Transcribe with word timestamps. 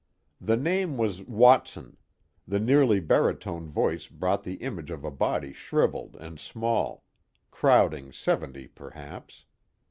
The 0.41 0.57
name 0.57 0.97
was 0.97 1.21
Watson; 1.27 1.95
the 2.47 2.59
nearly 2.59 2.99
baritone 2.99 3.69
voice 3.69 4.07
brought 4.07 4.41
the 4.43 4.55
image 4.55 4.89
of 4.89 5.03
a 5.05 5.11
body 5.11 5.53
shriveled 5.53 6.15
and 6.15 6.39
small, 6.39 7.03
crowding 7.51 8.11
seventy 8.11 8.67
perhaps. 8.67 9.45